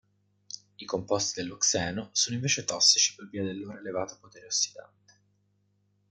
I 0.79 0.83
composti 0.87 1.39
dello 1.41 1.57
xeno 1.59 2.09
sono 2.11 2.35
invece 2.35 2.65
tossici 2.65 3.13
per 3.13 3.27
via 3.29 3.43
del 3.43 3.59
loro 3.59 3.77
elevato 3.77 4.17
potere 4.19 4.47
ossidante. 4.47 5.13